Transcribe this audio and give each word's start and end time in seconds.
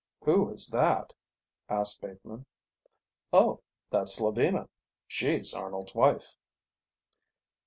"Who 0.23 0.49
is 0.49 0.67
that?" 0.71 1.13
asked 1.69 2.01
Bateman. 2.01 2.47
"Oh, 3.31 3.61
that's 3.91 4.19
Lavina. 4.19 4.67
She's 5.05 5.53
Arnold's 5.53 5.93
wife." 5.93 6.35